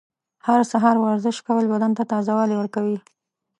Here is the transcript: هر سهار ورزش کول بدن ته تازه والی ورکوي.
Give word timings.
هر 0.47 0.61
سهار 0.71 0.95
ورزش 1.05 1.37
کول 1.47 1.65
بدن 1.73 1.91
ته 1.97 2.03
تازه 2.11 2.31
والی 2.37 2.55
ورکوي. 2.57 2.97